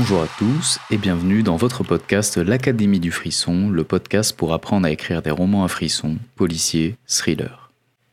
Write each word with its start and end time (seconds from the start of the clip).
Bonjour 0.00 0.22
à 0.22 0.28
tous 0.38 0.78
et 0.92 0.96
bienvenue 0.96 1.42
dans 1.42 1.56
votre 1.56 1.82
podcast 1.82 2.36
L'Académie 2.36 3.00
du 3.00 3.10
Frisson, 3.10 3.68
le 3.68 3.82
podcast 3.82 4.32
pour 4.34 4.52
apprendre 4.52 4.86
à 4.86 4.92
écrire 4.92 5.22
des 5.22 5.32
romans 5.32 5.64
à 5.64 5.68
frisson, 5.68 6.18
policiers, 6.36 6.94
thrillers. 7.08 7.68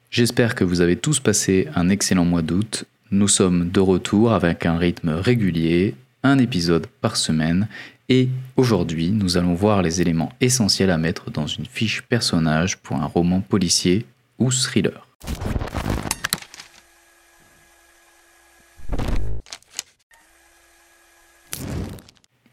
J'espère 0.10 0.56
que 0.56 0.64
vous 0.64 0.82
avez 0.82 0.96
tous 0.96 1.20
passé 1.20 1.68
un 1.76 1.90
excellent 1.90 2.26
mois 2.26 2.42
d'août. 2.42 2.86
Nous 3.12 3.28
sommes 3.28 3.70
de 3.70 3.80
retour 3.80 4.34
avec 4.34 4.66
un 4.66 4.80
rythme 4.80 5.10
régulier, 5.10 5.94
un 6.24 6.40
épisode 6.40 6.88
par 7.02 7.18
semaine 7.18 7.68
et 8.10 8.30
aujourd'hui 8.58 9.12
nous 9.12 9.38
allons 9.38 9.54
voir 9.54 9.84
les 9.84 10.02
éléments 10.02 10.34
essentiels 10.42 10.90
à 10.90 10.98
mettre 10.98 11.30
dans 11.30 11.46
une 11.46 11.68
fiche 11.68 12.02
personnage 12.02 12.78
pour 12.78 12.98
un 12.98 13.06
roman 13.06 13.42
policier 13.42 14.08
ou 14.40 14.52
thriller. 14.52 15.08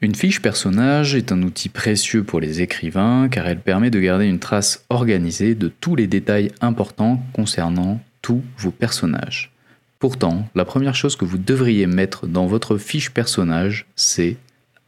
Une 0.02 0.16
fiche 0.16 0.42
personnage 0.42 1.14
est 1.14 1.30
un 1.30 1.42
outil 1.42 1.68
précieux 1.68 2.24
pour 2.24 2.40
les 2.40 2.60
écrivains 2.60 3.28
car 3.28 3.46
elle 3.46 3.60
permet 3.60 3.88
de 3.88 4.00
garder 4.00 4.26
une 4.26 4.40
trace 4.40 4.84
organisée 4.90 5.54
de 5.54 5.68
tous 5.68 5.94
les 5.94 6.08
détails 6.08 6.50
importants 6.60 7.22
concernant 7.32 8.00
tous 8.20 8.42
vos 8.58 8.72
personnages. 8.72 9.52
Pourtant, 10.00 10.48
la 10.56 10.64
première 10.64 10.96
chose 10.96 11.14
que 11.14 11.24
vous 11.24 11.38
devriez 11.38 11.86
mettre 11.86 12.26
dans 12.26 12.46
votre 12.46 12.78
fiche 12.78 13.10
personnage, 13.10 13.86
c'est 13.94 14.38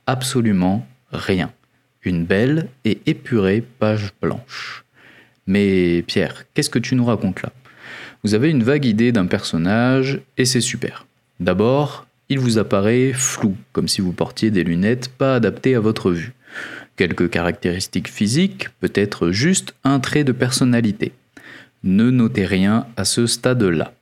absolument 0.09 0.85
rien. 1.13 1.53
Une 2.03 2.25
belle 2.25 2.69
et 2.85 2.99
épurée 3.07 3.65
page 3.79 4.11
blanche. 4.21 4.85
Mais 5.47 6.03
Pierre, 6.09 6.45
qu'est-ce 6.55 6.71
que 6.71 6.81
tu 6.81 6.97
nous 6.97 7.05
racontes 7.05 7.43
là? 7.43 7.53
Vous 8.25 8.35
avez 8.35 8.51
une 8.51 8.65
vague 8.65 8.85
idée 8.85 9.13
d'un 9.13 9.27
personnage 9.27 10.21
et 10.37 10.45
c'est 10.45 10.61
super. 10.61 11.07
D'abord, 11.39 12.05
il 12.29 12.39
vous 12.39 12.59
apparaît 12.59 13.13
flou, 13.13 13.57
comme 13.73 13.89
si 13.89 14.01
vous 14.01 14.13
portiez 14.13 14.51
des 14.51 14.65
lunettes 14.65 15.09
pas 15.09 15.37
adaptées 15.37 15.75
à 15.75 15.81
votre 15.81 16.11
vue. 16.11 16.33
Quelques 16.97 17.29
caractéristiques 17.29 18.09
physiques, 18.09 18.69
peut-être 18.81 19.31
juste 19.31 19.75
un 19.85 20.01
trait 20.01 20.25
de 20.25 20.33
personnalité. 20.33 21.13
Ne 21.83 22.11
notez 22.11 22.47
rien 22.47 22.87
à 22.97 23.05
ce 23.05 23.27
stade-là. 23.27 23.93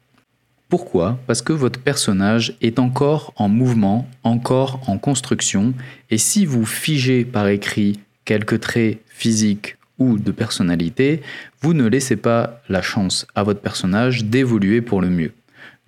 Pourquoi? 0.68 1.18
Parce 1.26 1.42
que 1.42 1.52
votre 1.52 1.80
personnage 1.80 2.54
est 2.62 2.78
encore 2.78 3.34
en 3.36 3.48
mouvement, 3.48 4.08
encore 4.22 4.80
en 4.88 4.98
construction, 4.98 5.74
et 6.10 6.16
si 6.16 6.46
vous 6.46 6.64
figez 6.64 7.24
par 7.24 7.48
écrit 7.48 8.00
quelques 8.24 8.60
traits 8.60 9.00
physiques 9.06 9.76
ou 9.98 10.18
de 10.18 10.32
personnalité, 10.32 11.22
vous 11.60 11.74
ne 11.74 11.86
laissez 11.86 12.16
pas 12.16 12.62
la 12.68 12.82
chance 12.82 13.26
à 13.34 13.42
votre 13.42 13.60
personnage 13.60 14.24
d'évoluer 14.24 14.80
pour 14.80 15.00
le 15.00 15.10
mieux. 15.10 15.32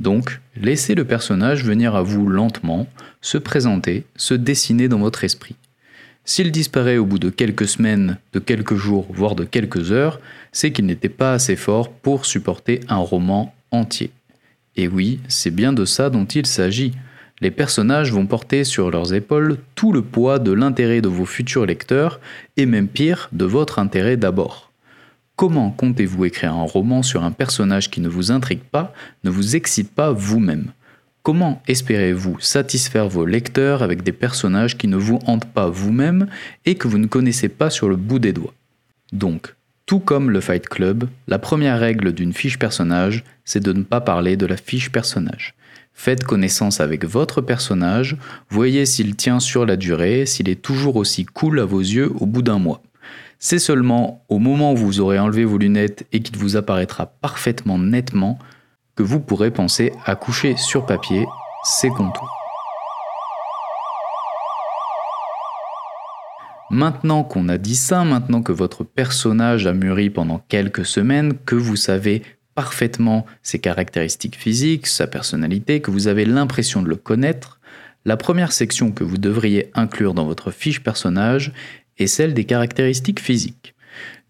Donc, 0.00 0.41
laissez 0.56 0.95
le 0.95 1.05
personnage 1.05 1.64
venir 1.64 1.95
à 1.95 2.03
vous 2.03 2.28
lentement, 2.28 2.87
se 3.20 3.39
présenter, 3.39 4.05
se 4.17 4.34
dessiner 4.34 4.89
dans 4.89 4.98
votre 4.98 5.25
esprit. 5.25 5.56
S'il 6.27 6.50
disparaît 6.50 6.97
au 6.97 7.05
bout 7.05 7.19
de 7.19 7.31
quelques 7.31 7.69
semaines, 7.69 8.19
de 8.33 8.39
quelques 8.39 8.77
jours, 8.77 9.06
voire 9.11 9.34
de 9.34 9.45
quelques 9.45 9.92
heures, 9.92 10.20
c'est 10.53 10.72
qu'il 10.72 10.87
n'était 10.87 11.11
pas 11.11 11.34
assez 11.34 11.55
fort 11.55 11.91
pour 11.91 12.25
supporter 12.25 12.81
un 12.89 12.97
roman 12.97 13.55
entier. 13.70 14.11
Et 14.77 14.89
oui, 14.89 15.20
c'est 15.28 15.50
bien 15.50 15.72
de 15.72 15.84
ça 15.84 16.11
dont 16.11 16.25
il 16.25 16.47
s'agit. 16.47 16.92
Les 17.41 17.50
personnages 17.50 18.12
vont 18.12 18.27
porter 18.27 18.65
sur 18.65 18.91
leurs 18.91 19.12
épaules 19.12 19.59
tout 19.75 19.92
le 19.92 20.03
poids 20.03 20.39
de 20.39 20.53
l'intérêt 20.53 21.03
de 21.03 21.09
vos 21.09 21.27
futurs 21.27 21.67
lecteurs, 21.67 22.20
et 22.56 22.65
même 22.65 22.89
pire, 22.89 23.28
de 23.33 23.45
votre 23.45 23.78
intérêt 23.78 24.17
d'abord. 24.17 24.72
Comment 25.37 25.73
comptez-vous 25.73 26.27
écrire 26.27 26.55
un 26.55 26.63
roman 26.63 27.03
sur 27.03 27.25
un 27.25 27.33
personnage 27.33 27.91
qui 27.91 28.01
ne 28.01 28.09
vous 28.09 28.31
intrigue 28.31 28.63
pas, 28.63 28.93
ne 29.25 29.31
vous 29.31 29.57
excite 29.57 29.91
pas 29.91 30.13
vous-même? 30.13 30.71
Comment 31.25 31.61
espérez-vous 31.67 32.39
satisfaire 32.39 33.09
vos 33.09 33.27
lecteurs 33.27 33.83
avec 33.83 34.05
des 34.05 34.12
personnages 34.12 34.78
qui 34.78 34.87
ne 34.87 34.97
vous 34.97 35.19
hantent 35.27 35.53
pas 35.53 35.69
vous-même 35.69 36.28
et 36.67 36.77
que 36.77 36.87
vous 36.87 36.99
ne 36.99 37.06
connaissez 37.06 37.49
pas 37.49 37.69
sur 37.69 37.89
le 37.89 37.97
bout 37.97 38.21
des 38.21 38.33
doigts? 38.33 38.55
Donc, 39.12 39.56
tout 39.87 39.99
comme 39.99 40.31
le 40.31 40.41
Fight 40.41 40.69
Club, 40.69 41.09
la 41.27 41.41
première 41.41 41.81
règle 41.81 42.12
d'une 42.12 42.33
fiche 42.33 42.59
personnage, 42.59 43.25
c'est 43.44 43.62
de 43.62 43.73
ne 43.73 43.83
pas 43.83 44.00
parler 44.00 44.37
de 44.37 44.47
la 44.47 44.56
fiche 44.56 44.93
personnage. 44.93 45.55
Faites 45.94 46.23
connaissance 46.23 46.81
avec 46.81 47.05
votre 47.05 47.41
personnage, 47.41 48.17
voyez 48.50 48.87
s'il 48.87 49.17
tient 49.17 49.41
sur 49.41 49.67
la 49.67 49.77
durée, 49.77 50.27
s'il 50.27 50.49
est 50.49 50.62
toujours 50.62 50.94
aussi 50.94 51.25
cool 51.25 51.59
à 51.59 51.65
vos 51.65 51.81
yeux 51.81 52.12
au 52.21 52.27
bout 52.27 52.43
d'un 52.43 52.59
mois. 52.59 52.83
C'est 53.38 53.59
seulement 53.59 54.25
au 54.28 54.38
moment 54.38 54.72
où 54.72 54.76
vous 54.76 55.00
aurez 55.00 55.19
enlevé 55.19 55.44
vos 55.44 55.59
lunettes 55.59 56.06
et 56.12 56.20
qu'il 56.20 56.38
vous 56.38 56.56
apparaîtra 56.56 57.06
parfaitement 57.06 57.78
nettement 57.78 58.38
que 58.97 59.03
vous 59.03 59.20
pourrez 59.20 59.50
penser 59.50 59.92
à 60.04 60.16
coucher 60.16 60.56
sur 60.56 60.87
papier 60.87 61.26
ces 61.64 61.88
contours. 61.88 62.31
Maintenant 66.70 67.22
qu'on 67.22 67.48
a 67.48 67.59
dit 67.59 67.76
ça, 67.76 68.04
maintenant 68.04 68.43
que 68.43 68.53
votre 68.53 68.84
personnage 68.84 69.66
a 69.66 69.72
mûri 69.72 70.10
pendant 70.10 70.38
quelques 70.48 70.87
semaines, 70.87 71.34
que 71.44 71.54
vous 71.54 71.76
savez 71.76 72.22
parfaitement 72.54 73.26
ses 73.43 73.59
caractéristiques 73.59 74.37
physiques, 74.37 74.87
sa 74.87 75.06
personnalité, 75.06 75.81
que 75.81 75.91
vous 75.91 76.09
avez 76.09 76.25
l'impression 76.25 76.82
de 76.82 76.88
le 76.88 76.97
connaître, 76.97 77.60
la 78.04 78.16
première 78.16 78.53
section 78.53 78.93
que 78.93 79.04
vous 79.04 79.19
devriez 79.19 79.70
inclure 79.75 80.14
dans 80.14 80.26
votre 80.26 80.50
fiche 80.50 80.82
personnage 80.82 81.53
et 81.99 82.06
celle 82.06 82.34
des 82.34 82.44
caractéristiques 82.44 83.21
physiques. 83.21 83.75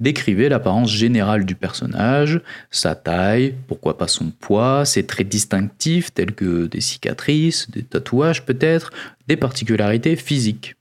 Décrivez 0.01 0.49
l'apparence 0.49 0.93
générale 0.93 1.45
du 1.45 1.55
personnage, 1.55 2.41
sa 2.71 2.95
taille, 2.95 3.55
pourquoi 3.69 3.97
pas 3.97 4.09
son 4.09 4.31
poids, 4.31 4.85
ses 4.85 5.07
traits 5.07 5.29
distinctifs 5.29 6.13
tels 6.13 6.33
que 6.33 6.67
des 6.67 6.81
cicatrices, 6.81 7.71
des 7.71 7.83
tatouages 7.83 8.45
peut-être, 8.45 8.91
des 9.29 9.37
particularités 9.37 10.17
physiques. 10.17 10.75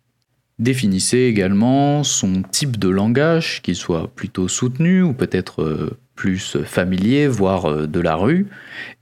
Définissez 0.60 1.20
également 1.20 2.04
son 2.04 2.42
type 2.44 2.78
de 2.78 2.90
langage, 2.90 3.62
qu'il 3.62 3.76
soit 3.76 4.08
plutôt 4.14 4.48
soutenu 4.48 5.02
ou 5.02 5.14
peut-être 5.14 5.62
euh, 5.62 5.98
plus 6.16 6.58
familier, 6.64 7.28
voire 7.28 7.66
euh, 7.66 7.88
de 7.88 8.00
la 8.00 8.16
rue, 8.16 8.48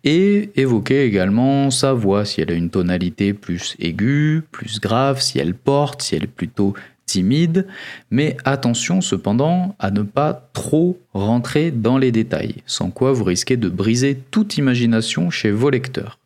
et 0.04 0.50
évoquez 0.56 1.04
également 1.04 1.70
sa 1.70 1.94
voix, 1.94 2.26
si 2.26 2.42
elle 2.42 2.52
a 2.52 2.56
une 2.56 2.70
tonalité 2.70 3.34
plus 3.34 3.76
aiguë, 3.80 4.44
plus 4.52 4.80
grave, 4.80 5.22
si 5.22 5.40
elle 5.40 5.54
porte, 5.54 6.02
si 6.02 6.16
elle 6.16 6.24
est 6.24 6.28
plutôt 6.28 6.74
timide, 7.12 7.68
mais 8.10 8.38
attention 8.46 9.02
cependant 9.02 9.76
à 9.80 9.92
ne 9.92 10.02
pas 10.02 10.50
trop 10.54 10.98
rentrer 11.14 11.70
dans 11.70 11.98
les 11.98 12.14
détails, 12.14 12.56
sans 12.66 12.90
quoi 12.90 13.12
vous 13.12 13.26
risquez 13.26 13.58
de 13.58 13.68
briser 13.68 14.18
toute 14.32 14.58
imagination 14.58 15.30
chez 15.30 15.52
vos 15.52 15.70
lecteurs. 15.70 16.20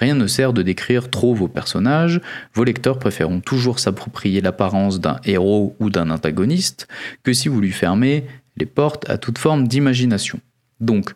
Rien 0.00 0.16
ne 0.16 0.26
sert 0.26 0.52
de 0.52 0.62
décrire 0.62 1.08
trop 1.08 1.34
vos 1.34 1.46
personnages, 1.46 2.20
vos 2.52 2.64
lecteurs 2.64 2.98
préféreront 2.98 3.38
toujours 3.38 3.78
s'approprier 3.78 4.40
l'apparence 4.40 5.00
d'un 5.00 5.20
héros 5.24 5.76
ou 5.78 5.88
d'un 5.88 6.10
antagoniste 6.10 6.88
que 7.22 7.32
si 7.32 7.48
vous 7.48 7.60
lui 7.60 7.70
fermez 7.70 8.24
les 8.56 8.66
portes 8.66 9.08
à 9.08 9.18
toute 9.18 9.38
forme 9.38 9.68
d'imagination. 9.68 10.40
Donc, 10.80 11.12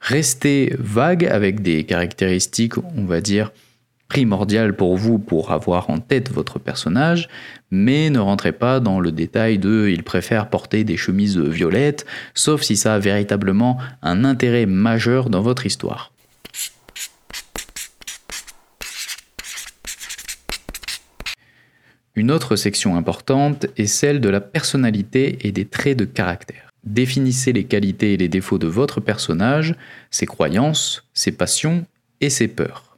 restez 0.00 0.74
vague 0.76 1.24
avec 1.24 1.62
des 1.62 1.84
caractéristiques, 1.84 2.78
on 2.78 3.04
va 3.04 3.20
dire, 3.20 3.52
primordial 4.08 4.76
pour 4.76 4.96
vous 4.96 5.18
pour 5.18 5.52
avoir 5.52 5.90
en 5.90 5.98
tête 5.98 6.30
votre 6.30 6.58
personnage, 6.58 7.28
mais 7.70 8.10
ne 8.10 8.18
rentrez 8.18 8.52
pas 8.52 8.80
dans 8.80 9.00
le 9.00 9.12
détail 9.12 9.58
de 9.58 9.88
il 9.88 10.02
préfère 10.02 10.48
porter 10.48 10.84
des 10.84 10.96
chemises 10.96 11.38
violettes, 11.38 12.06
sauf 12.34 12.62
si 12.62 12.76
ça 12.76 12.94
a 12.94 12.98
véritablement 12.98 13.78
un 14.02 14.24
intérêt 14.24 14.66
majeur 14.66 15.30
dans 15.30 15.42
votre 15.42 15.66
histoire. 15.66 16.12
Une 22.14 22.30
autre 22.30 22.56
section 22.56 22.96
importante 22.96 23.66
est 23.76 23.86
celle 23.86 24.22
de 24.22 24.30
la 24.30 24.40
personnalité 24.40 25.46
et 25.46 25.52
des 25.52 25.66
traits 25.66 25.98
de 25.98 26.06
caractère. 26.06 26.70
Définissez 26.82 27.52
les 27.52 27.64
qualités 27.64 28.14
et 28.14 28.16
les 28.16 28.28
défauts 28.28 28.58
de 28.58 28.66
votre 28.66 29.00
personnage, 29.00 29.74
ses 30.10 30.24
croyances, 30.24 31.04
ses 31.12 31.32
passions 31.32 31.84
et 32.22 32.30
ses 32.30 32.48
peurs. 32.48 32.95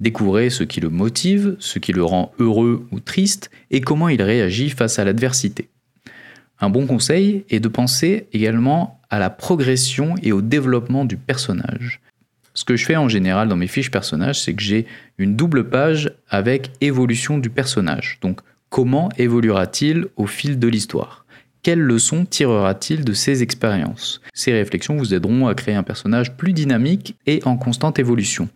Découvrez 0.00 0.48
ce 0.48 0.64
qui 0.64 0.80
le 0.80 0.88
motive, 0.88 1.56
ce 1.58 1.78
qui 1.78 1.92
le 1.92 2.02
rend 2.02 2.32
heureux 2.38 2.86
ou 2.90 3.00
triste 3.00 3.50
et 3.70 3.82
comment 3.82 4.08
il 4.08 4.22
réagit 4.22 4.70
face 4.70 4.98
à 4.98 5.04
l'adversité. 5.04 5.68
Un 6.58 6.70
bon 6.70 6.86
conseil 6.86 7.44
est 7.50 7.60
de 7.60 7.68
penser 7.68 8.26
également 8.32 9.00
à 9.10 9.18
la 9.18 9.30
progression 9.30 10.14
et 10.22 10.32
au 10.32 10.40
développement 10.40 11.04
du 11.04 11.16
personnage. 11.16 12.00
Ce 12.54 12.64
que 12.64 12.76
je 12.76 12.84
fais 12.84 12.96
en 12.96 13.08
général 13.08 13.48
dans 13.48 13.56
mes 13.56 13.66
fiches 13.66 13.90
personnages, 13.90 14.42
c'est 14.42 14.54
que 14.54 14.62
j'ai 14.62 14.86
une 15.18 15.36
double 15.36 15.68
page 15.68 16.12
avec 16.28 16.72
évolution 16.80 17.38
du 17.38 17.48
personnage. 17.48 18.18
Donc 18.20 18.40
comment 18.68 19.08
évoluera-t-il 19.18 20.06
au 20.16 20.26
fil 20.26 20.58
de 20.58 20.68
l'histoire? 20.68 21.24
Quelles 21.62 21.80
leçons 21.80 22.24
tirera-t-il 22.24 23.04
de 23.04 23.12
ses 23.12 23.42
expériences? 23.42 24.22
Ces 24.32 24.52
réflexions 24.52 24.96
vous 24.96 25.12
aideront 25.12 25.46
à 25.46 25.54
créer 25.54 25.74
un 25.74 25.82
personnage 25.82 26.36
plus 26.36 26.54
dynamique 26.54 27.16
et 27.26 27.40
en 27.44 27.58
constante 27.58 27.98
évolution. 27.98 28.48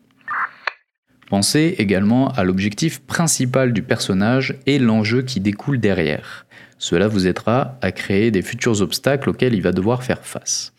Pensez 1.34 1.74
également 1.78 2.28
à 2.28 2.44
l'objectif 2.44 3.00
principal 3.00 3.72
du 3.72 3.82
personnage 3.82 4.54
et 4.66 4.78
l'enjeu 4.78 5.22
qui 5.22 5.40
découle 5.40 5.80
derrière. 5.80 6.46
Cela 6.78 7.08
vous 7.08 7.26
aidera 7.26 7.76
à 7.82 7.90
créer 7.90 8.30
des 8.30 8.40
futurs 8.40 8.82
obstacles 8.82 9.30
auxquels 9.30 9.52
il 9.52 9.60
va 9.60 9.72
devoir 9.72 10.04
faire 10.04 10.24
face. 10.24 10.72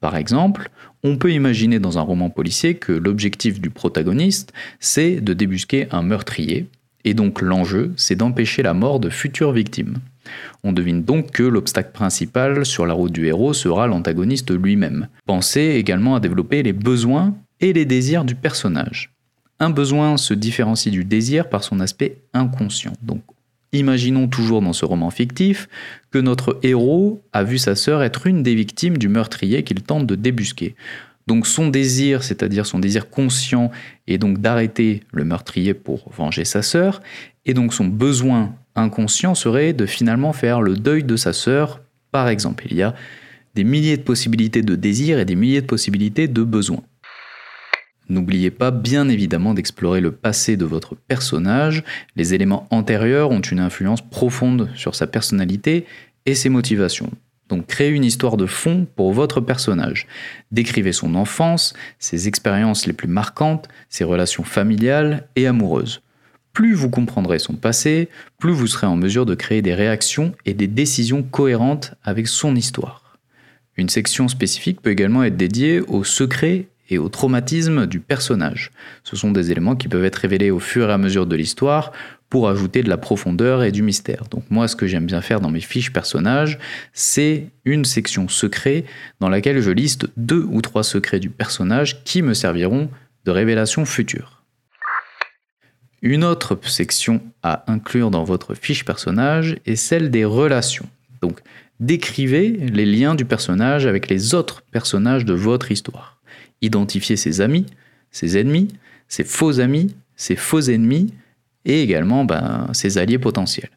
Par 0.00 0.16
exemple, 0.16 0.70
on 1.04 1.18
peut 1.18 1.30
imaginer 1.30 1.78
dans 1.78 1.98
un 1.98 2.00
roman 2.00 2.30
policier 2.30 2.76
que 2.76 2.92
l'objectif 2.92 3.60
du 3.60 3.68
protagoniste, 3.68 4.54
c'est 4.80 5.20
de 5.20 5.34
débusquer 5.34 5.88
un 5.90 6.00
meurtrier, 6.00 6.68
Et 7.04 7.12
donc 7.12 7.42
l'enjeu, 7.42 7.92
c'est 7.98 8.16
d'empêcher 8.16 8.62
la 8.62 8.72
mort 8.72 9.00
de 9.00 9.10
futures 9.10 9.52
victimes. 9.52 9.98
On 10.64 10.72
devine 10.72 11.04
donc 11.04 11.32
que 11.32 11.42
l'obstacle 11.42 11.92
principal 11.92 12.64
sur 12.64 12.86
la 12.86 12.94
route 12.94 13.12
du 13.12 13.26
héros 13.26 13.52
sera 13.52 13.86
l'antagoniste 13.86 14.52
lui-même. 14.52 15.08
Pensez 15.26 15.74
également 15.76 16.16
à 16.16 16.20
développer 16.20 16.62
les 16.62 16.72
besoins 16.72 17.36
et 17.60 17.74
les 17.74 17.84
désirs 17.84 18.24
du 18.24 18.34
personnage. 18.34 19.17
Un 19.60 19.70
besoin 19.70 20.16
se 20.16 20.34
différencie 20.34 20.92
du 20.92 21.04
désir 21.04 21.48
par 21.48 21.64
son 21.64 21.80
aspect 21.80 22.18
inconscient. 22.32 22.92
Donc 23.02 23.22
Imaginons 23.72 24.28
toujours 24.28 24.62
dans 24.62 24.72
ce 24.72 24.86
roman 24.86 25.10
fictif 25.10 25.68
que 26.10 26.18
notre 26.18 26.58
héros 26.62 27.22
a 27.34 27.44
vu 27.44 27.58
sa 27.58 27.74
sœur 27.74 28.02
être 28.02 28.26
une 28.26 28.42
des 28.42 28.54
victimes 28.54 28.96
du 28.96 29.08
meurtrier 29.08 29.62
qu'il 29.62 29.82
tente 29.82 30.06
de 30.06 30.14
débusquer. 30.14 30.74
Donc 31.26 31.46
son 31.46 31.68
désir, 31.68 32.22
c'est-à-dire 32.22 32.64
son 32.64 32.78
désir 32.78 33.10
conscient, 33.10 33.70
est 34.06 34.16
donc 34.16 34.38
d'arrêter 34.38 35.02
le 35.12 35.24
meurtrier 35.24 35.74
pour 35.74 36.10
venger 36.16 36.46
sa 36.46 36.62
sœur, 36.62 37.02
et 37.44 37.52
donc 37.52 37.74
son 37.74 37.84
besoin 37.84 38.54
inconscient 38.74 39.34
serait 39.34 39.74
de 39.74 39.84
finalement 39.84 40.32
faire 40.32 40.62
le 40.62 40.74
deuil 40.74 41.04
de 41.04 41.16
sa 41.16 41.34
sœur, 41.34 41.82
par 42.10 42.28
exemple. 42.30 42.64
Il 42.70 42.76
y 42.78 42.82
a 42.82 42.94
des 43.54 43.64
milliers 43.64 43.98
de 43.98 44.02
possibilités 44.02 44.62
de 44.62 44.76
désirs 44.76 45.18
et 45.18 45.26
des 45.26 45.34
milliers 45.34 45.60
de 45.60 45.66
possibilités 45.66 46.28
de 46.28 46.42
besoins. 46.42 46.82
N'oubliez 48.08 48.50
pas 48.50 48.70
bien 48.70 49.08
évidemment 49.08 49.52
d'explorer 49.52 50.00
le 50.00 50.12
passé 50.12 50.56
de 50.56 50.64
votre 50.64 50.94
personnage. 50.94 51.84
Les 52.16 52.32
éléments 52.32 52.66
antérieurs 52.70 53.30
ont 53.30 53.40
une 53.40 53.60
influence 53.60 54.00
profonde 54.00 54.70
sur 54.74 54.94
sa 54.94 55.06
personnalité 55.06 55.84
et 56.24 56.34
ses 56.34 56.48
motivations. 56.48 57.10
Donc 57.48 57.66
créez 57.66 57.90
une 57.90 58.04
histoire 58.04 58.36
de 58.36 58.46
fond 58.46 58.86
pour 58.96 59.12
votre 59.12 59.40
personnage. 59.40 60.06
Décrivez 60.52 60.92
son 60.92 61.14
enfance, 61.14 61.74
ses 61.98 62.28
expériences 62.28 62.86
les 62.86 62.92
plus 62.92 63.08
marquantes, 63.08 63.68
ses 63.88 64.04
relations 64.04 64.44
familiales 64.44 65.28
et 65.36 65.46
amoureuses. 65.46 66.02
Plus 66.52 66.74
vous 66.74 66.90
comprendrez 66.90 67.38
son 67.38 67.54
passé, 67.54 68.08
plus 68.38 68.52
vous 68.52 68.66
serez 68.66 68.86
en 68.86 68.96
mesure 68.96 69.26
de 69.26 69.34
créer 69.34 69.62
des 69.62 69.74
réactions 69.74 70.32
et 70.44 70.54
des 70.54 70.66
décisions 70.66 71.22
cohérentes 71.22 71.94
avec 72.02 72.26
son 72.26 72.56
histoire. 72.56 73.18
Une 73.76 73.88
section 73.88 74.28
spécifique 74.28 74.82
peut 74.82 74.90
également 74.90 75.22
être 75.22 75.36
dédiée 75.36 75.80
aux 75.80 76.04
secrets 76.04 76.68
et 76.88 76.98
au 76.98 77.08
traumatisme 77.08 77.86
du 77.86 78.00
personnage. 78.00 78.70
Ce 79.04 79.16
sont 79.16 79.30
des 79.30 79.50
éléments 79.50 79.76
qui 79.76 79.88
peuvent 79.88 80.04
être 80.04 80.16
révélés 80.16 80.50
au 80.50 80.58
fur 80.58 80.90
et 80.90 80.92
à 80.92 80.98
mesure 80.98 81.26
de 81.26 81.36
l'histoire 81.36 81.92
pour 82.30 82.48
ajouter 82.48 82.82
de 82.82 82.88
la 82.88 82.98
profondeur 82.98 83.62
et 83.62 83.72
du 83.72 83.82
mystère. 83.82 84.24
Donc 84.30 84.44
moi, 84.50 84.68
ce 84.68 84.76
que 84.76 84.86
j'aime 84.86 85.06
bien 85.06 85.20
faire 85.20 85.40
dans 85.40 85.50
mes 85.50 85.60
fiches 85.60 85.92
personnages, 85.92 86.58
c'est 86.92 87.46
une 87.64 87.84
section 87.84 88.28
secret 88.28 88.84
dans 89.20 89.28
laquelle 89.28 89.60
je 89.60 89.70
liste 89.70 90.08
deux 90.16 90.46
ou 90.50 90.60
trois 90.60 90.84
secrets 90.84 91.20
du 91.20 91.30
personnage 91.30 92.04
qui 92.04 92.22
me 92.22 92.34
serviront 92.34 92.90
de 93.24 93.30
révélation 93.30 93.84
future. 93.84 94.42
Une 96.00 96.22
autre 96.22 96.58
section 96.62 97.20
à 97.42 97.64
inclure 97.70 98.10
dans 98.10 98.24
votre 98.24 98.54
fiche 98.54 98.84
personnage 98.84 99.56
est 99.66 99.76
celle 99.76 100.10
des 100.10 100.24
relations. 100.24 100.86
Donc 101.22 101.40
décrivez 101.80 102.50
les 102.50 102.86
liens 102.86 103.14
du 103.14 103.24
personnage 103.24 103.86
avec 103.86 104.08
les 104.08 104.34
autres 104.34 104.62
personnages 104.70 105.24
de 105.24 105.34
votre 105.34 105.72
histoire 105.72 106.17
identifier 106.62 107.16
ses 107.16 107.40
amis, 107.40 107.66
ses 108.10 108.38
ennemis, 108.38 108.68
ses 109.08 109.24
faux 109.24 109.60
amis, 109.60 109.94
ses 110.16 110.36
faux 110.36 110.60
ennemis 110.60 111.12
et 111.64 111.82
également 111.82 112.24
ben, 112.24 112.68
ses 112.72 112.98
alliés 112.98 113.18
potentiels. 113.18 113.70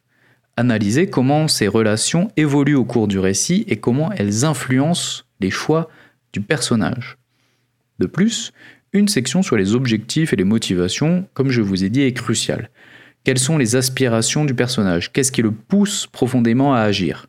Analyser 0.57 1.07
comment 1.07 1.48
ces 1.48 1.68
relations 1.68 2.31
évoluent 2.38 2.75
au 2.75 2.86
cours 2.86 3.07
du 3.07 3.19
récit 3.19 3.63
et 3.68 3.78
comment 3.78 4.12
elles 4.12 4.45
influencent 4.45 5.24
les 5.39 5.50
choix 5.50 5.89
du 6.33 6.42
personnage. 6.42 7.18
De 8.00 8.06
plus, 8.06 8.51
une 8.94 9.07
section 9.07 9.42
sur 9.42 9.56
les 9.56 9.74
objectifs 9.75 10.33
et 10.33 10.36
les 10.36 10.44
motivations, 10.44 11.28
comme 11.33 11.50
je 11.50 11.62
vous 11.62 11.83
ai 11.83 11.89
dit, 11.89 12.01
est 12.01 12.13
cruciale. 12.13 12.69
Quelles 13.24 13.39
sont 13.39 13.57
les 13.57 13.75
aspirations 13.75 14.45
du 14.45 14.54
personnage? 14.54 15.13
Qu'est-ce 15.13 15.31
qui 15.31 15.42
le 15.42 15.51
pousse 15.51 16.07
profondément 16.07 16.74
à 16.74 16.80
agir? 16.80 17.28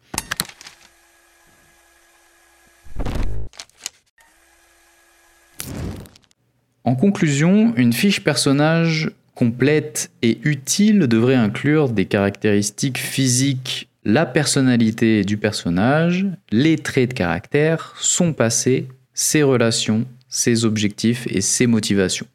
En 6.93 6.95
conclusion, 6.95 7.73
une 7.79 7.95
fiche 7.95 8.23
personnage 8.23 9.13
complète 9.35 10.11
et 10.21 10.39
utile 10.43 11.07
devrait 11.07 11.37
inclure 11.37 11.89
des 11.89 12.05
caractéristiques 12.05 12.99
physiques, 12.99 13.89
la 14.05 14.27
personnalité 14.27 15.25
du 15.25 15.39
personnage, 15.39 16.27
les 16.51 16.77
traits 16.77 17.09
de 17.09 17.15
caractère, 17.15 17.95
son 17.99 18.35
passé, 18.35 18.89
ses 19.15 19.43
relations, 19.43 20.05
ses 20.29 20.67
objectifs 20.67 21.27
et 21.31 21.41
ses 21.41 21.67
motivations. 21.67 22.27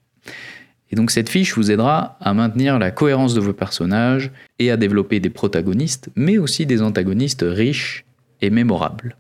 Et 0.90 0.96
donc 0.96 1.12
cette 1.12 1.30
fiche 1.30 1.56
vous 1.56 1.70
aidera 1.70 2.18
à 2.20 2.34
maintenir 2.34 2.80
la 2.80 2.90
cohérence 2.90 3.36
de 3.36 3.42
vos 3.42 3.54
personnages 3.54 4.32
et 4.58 4.72
à 4.72 4.78
développer 4.78 5.20
des 5.20 5.30
protagonistes, 5.30 6.10
mais 6.16 6.40
aussi 6.40 6.66
des 6.66 6.82
antagonistes 6.82 7.46
riches 7.48 8.06
et 8.42 8.50
mémorables. 8.50 9.18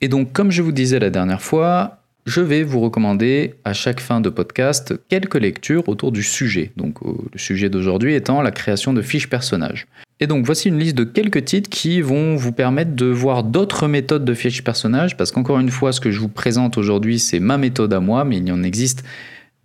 Et 0.00 0.08
donc 0.08 0.32
comme 0.32 0.50
je 0.50 0.62
vous 0.62 0.72
disais 0.72 0.98
la 0.98 1.10
dernière 1.10 1.42
fois, 1.42 2.00
je 2.26 2.40
vais 2.40 2.62
vous 2.62 2.80
recommander 2.80 3.54
à 3.64 3.72
chaque 3.72 4.00
fin 4.00 4.20
de 4.20 4.30
podcast 4.30 4.94
quelques 5.08 5.34
lectures 5.34 5.88
autour 5.88 6.10
du 6.10 6.22
sujet. 6.22 6.72
Donc 6.76 6.98
euh, 7.02 7.12
le 7.32 7.38
sujet 7.38 7.68
d'aujourd'hui 7.68 8.14
étant 8.14 8.40
la 8.42 8.50
création 8.50 8.92
de 8.92 9.02
fiches 9.02 9.28
personnages. 9.28 9.86
Et 10.20 10.26
donc 10.26 10.46
voici 10.46 10.68
une 10.68 10.78
liste 10.78 10.96
de 10.96 11.04
quelques 11.04 11.44
titres 11.44 11.68
qui 11.68 12.00
vont 12.00 12.36
vous 12.36 12.52
permettre 12.52 12.94
de 12.94 13.06
voir 13.06 13.42
d'autres 13.44 13.88
méthodes 13.88 14.24
de 14.24 14.34
fiches 14.34 14.62
personnages, 14.62 15.16
parce 15.16 15.32
qu'encore 15.32 15.58
une 15.58 15.70
fois, 15.70 15.92
ce 15.92 16.00
que 16.00 16.10
je 16.10 16.20
vous 16.20 16.28
présente 16.28 16.78
aujourd'hui, 16.78 17.18
c'est 17.18 17.40
ma 17.40 17.58
méthode 17.58 17.92
à 17.92 18.00
moi, 18.00 18.24
mais 18.24 18.38
il 18.38 18.48
y 18.48 18.52
en 18.52 18.62
existe 18.62 19.04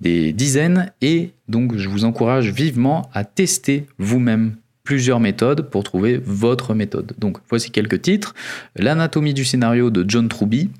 des 0.01 0.33
dizaines, 0.33 0.91
et 1.01 1.31
donc 1.47 1.77
je 1.77 1.87
vous 1.87 2.03
encourage 2.03 2.51
vivement 2.51 3.09
à 3.13 3.25
tester 3.25 3.85
vous-même 3.99 4.55
plusieurs 4.83 5.19
méthodes 5.19 5.69
pour 5.69 5.83
trouver 5.83 6.19
votre 6.25 6.73
méthode. 6.73 7.13
Donc 7.19 7.37
voici 7.47 7.69
quelques 7.69 8.01
titres. 8.01 8.33
L'anatomie 8.75 9.35
du 9.35 9.45
scénario 9.45 9.91
de 9.91 10.03
John 10.07 10.27
Truby, 10.29 10.71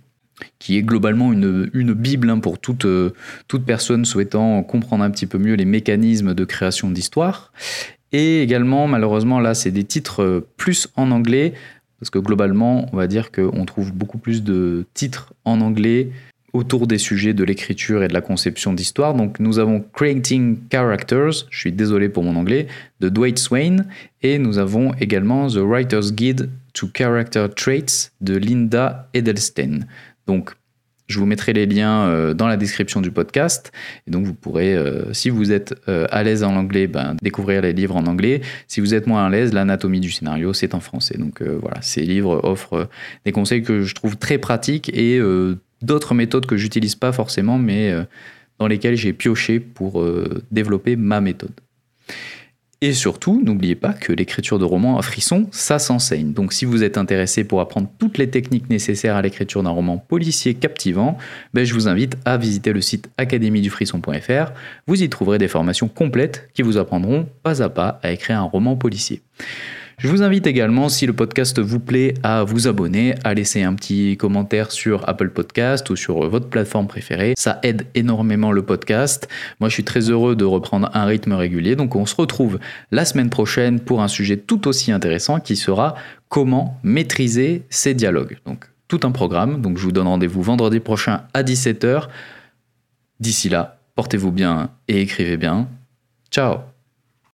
qui 0.60 0.78
est 0.78 0.84
globalement 0.84 1.32
une, 1.34 1.70
une 1.74 1.94
bible 1.94 2.30
hein, 2.30 2.40
pour 2.40 2.60
toute, 2.60 2.86
euh, 2.86 3.14
toute 3.48 3.66
personne 3.66 4.06
souhaitant 4.06 4.64
comprendre 4.64 5.04
un 5.04 5.12
petit 5.12 5.26
peu 5.26 5.38
mieux 5.38 5.56
les 5.56 5.66
mécanismes 5.66 6.34
de 6.34 6.46
création 6.46 6.92
d'histoire. 6.92 7.52
Et 8.12 8.42
également, 8.42 8.88
malheureusement, 8.88 9.40
là, 9.40 9.54
c'est 9.54 9.72
des 9.72 9.84
titres 9.84 10.24
euh, 10.24 10.48
plus 10.58 10.88
en 10.96 11.12
anglais, 11.12 11.54
parce 12.00 12.10
que 12.10 12.20
globalement, 12.20 12.90
on 12.92 12.98
va 12.98 13.08
dire 13.08 13.32
qu'on 13.32 13.66
trouve 13.66 13.94
beaucoup 13.94 14.18
plus 14.18 14.44
de 14.44 14.86
titres 14.94 15.34
en 15.46 15.62
anglais 15.62 16.12
autour 16.54 16.88
des 16.88 16.98
sujets 16.98 17.34
de 17.34 17.44
l'écriture 17.44 18.04
et 18.04 18.08
de 18.08 18.14
la 18.14 18.22
conception 18.22 18.74
d'histoire. 18.74 19.14
Donc 19.14 19.40
nous 19.40 19.60
avons 19.60 19.84
Creating 19.94 20.58
Characters, 20.72 21.46
je 21.50 21.60
suis 21.60 21.72
désolé 21.72 22.10
pour 22.10 22.24
mon 22.24 22.36
anglais, 22.36 22.68
de 23.00 23.10
Dwight 23.10 23.38
Swain, 23.38 23.86
et 24.22 24.40
nous 24.40 24.58
avons 24.58 24.94
également 25.00 25.48
The 25.48 25.58
Writer's 25.58 26.14
Guide 26.14 26.50
to 26.74 26.88
Character 26.96 27.48
Traits 27.56 28.12
de 28.22 28.36
Linda 28.36 29.10
Edelstein. 29.14 29.86
Donc, 30.30 30.52
je 31.08 31.18
vous 31.18 31.26
mettrai 31.26 31.54
les 31.54 31.66
liens 31.66 32.04
euh, 32.04 32.36
dans 32.36 32.48
la 32.48 32.56
description 32.56 33.02
du 33.02 33.10
podcast. 33.10 33.72
Et 34.08 34.12
donc, 34.12 34.28
vous 34.28 34.36
pourrez, 34.36 34.76
euh, 34.76 35.12
si 35.12 35.32
vous 35.32 35.52
êtes 35.52 35.74
euh, 35.88 36.06
à 36.12 36.22
l'aise 36.22 36.44
en 36.44 36.56
anglais, 36.56 36.86
ben, 36.86 37.16
découvrir 37.20 37.64
les 37.64 37.74
livres 37.74 37.96
en 37.96 38.06
anglais. 38.06 38.42
Si 38.68 38.80
vous 38.80 38.94
êtes 38.94 39.08
moins 39.08 39.26
à 39.26 39.30
l'aise, 39.32 39.52
l'anatomie 39.54 40.02
du 40.02 40.12
scénario, 40.12 40.54
c'est 40.54 40.76
en 40.76 40.82
français. 40.82 41.18
Donc, 41.18 41.42
voilà, 41.42 41.82
ces 41.82 42.04
livres 42.04 42.42
offrent 42.44 42.88
des 43.26 43.32
conseils 43.32 43.64
que 43.64 43.82
je 43.82 43.96
trouve 43.96 44.18
très 44.18 44.38
pratiques 44.38 44.96
et 44.96 45.20
d'autres 45.82 46.14
méthodes 46.14 46.46
que 46.46 46.58
j'utilise 46.58 46.94
pas 46.94 47.12
forcément, 47.12 47.58
mais 47.58 47.92
dans 48.60 48.68
lesquelles 48.68 48.96
j'ai 48.96 49.14
pioché 49.14 49.60
pour 49.60 50.06
développer 50.52 50.96
ma 50.96 51.22
méthode. 51.22 51.54
Et 52.82 52.94
surtout, 52.94 53.42
n'oubliez 53.44 53.76
pas 53.76 53.92
que 53.92 54.14
l'écriture 54.14 54.58
de 54.58 54.64
romans 54.64 54.98
à 54.98 55.02
frisson, 55.02 55.48
ça 55.52 55.80
s'enseigne. 55.80 56.32
Donc 56.32 56.54
si 56.54 56.64
vous 56.64 56.82
êtes 56.82 56.98
intéressé 56.98 57.44
pour 57.44 57.60
apprendre 57.60 57.90
toutes 58.00 58.18
les 58.18 58.30
techniques 58.30 58.70
nécessaires 58.70 59.18
à 59.18 59.22
l'écriture 59.22 59.62
d'un 59.64 59.70
roman 59.70 59.98
policier 59.98 60.54
captivant, 60.54 61.18
ben 61.54 61.66
je 61.66 61.74
vous 61.74 61.90
invite 61.90 62.16
à 62.24 62.38
visiter 62.38 62.72
le 62.72 62.80
site 62.80 63.10
académiedufrisson.fr. 63.18 64.54
Vous 64.88 65.04
y 65.04 65.10
trouverez 65.10 65.38
des 65.38 65.50
formations 65.50 65.90
complètes 65.90 66.50
qui 66.54 66.62
vous 66.62 66.78
apprendront 66.78 67.28
pas 67.44 67.62
à 67.62 67.68
pas 67.68 68.00
à 68.02 68.12
écrire 68.12 68.40
un 68.40 68.44
roman 68.44 68.78
policier. 68.78 69.24
Je 70.00 70.08
vous 70.08 70.24
invite 70.24 70.48
également, 70.48 70.88
si 70.88 71.06
le 71.06 71.12
podcast 71.12 71.60
vous 71.60 71.82
plaît, 71.82 72.14
à 72.24 72.46
vous 72.46 72.70
abonner, 72.70 73.16
à 73.26 73.34
laisser 73.34 73.64
un 73.64 73.74
petit 73.74 74.16
commentaire 74.16 74.72
sur 74.72 75.08
Apple 75.10 75.30
Podcast 75.30 75.90
ou 75.90 75.98
sur 75.98 76.30
votre 76.30 76.48
plateforme 76.48 76.88
préférée. 76.88 77.34
Ça 77.38 77.60
aide 77.64 77.86
énormément 77.96 78.54
le 78.54 78.62
podcast. 78.62 79.28
Moi, 79.60 79.68
je 79.68 79.74
suis 79.74 79.84
très 79.84 80.10
heureux 80.10 80.38
de 80.38 80.46
reprendre 80.46 80.90
un 80.94 81.04
rythme 81.04 81.34
régulier. 81.34 81.76
Donc, 81.76 81.98
on 81.98 82.06
se 82.06 82.16
retrouve 82.16 82.60
la 82.92 83.04
semaine 83.04 83.30
prochaine 83.30 83.82
pour 83.82 84.02
un 84.02 84.08
sujet 84.08 84.38
tout 84.38 84.70
aussi 84.70 84.94
intéressant 84.94 85.42
qui 85.42 85.58
sera 85.58 85.96
comment 86.30 86.80
maîtriser 86.82 87.64
ces 87.70 87.94
dialogues. 87.94 88.38
Donc, 88.46 88.70
tout 88.88 89.02
un 89.04 89.12
programme. 89.12 89.60
Donc, 89.62 89.78
je 89.78 89.84
vous 89.84 89.92
donne 89.92 90.08
rendez-vous 90.08 90.42
vendredi 90.42 90.80
prochain 90.80 91.24
à 91.34 91.44
17h. 91.44 92.08
D'ici 93.20 93.50
là, 93.50 93.80
portez-vous 93.96 94.32
bien 94.32 94.70
et 94.88 95.02
écrivez 95.02 95.36
bien. 95.36 95.68
Ciao 96.32 96.69